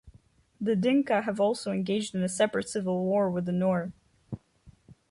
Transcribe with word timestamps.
The 0.59 0.75
Dinka 0.75 1.21
have 1.25 1.39
also 1.39 1.71
engaged 1.71 2.15
in 2.15 2.23
a 2.23 2.27
separate 2.27 2.67
civil 2.67 3.03
war 3.05 3.29
with 3.29 3.45
the 3.45 3.51
Nuer. 3.51 3.91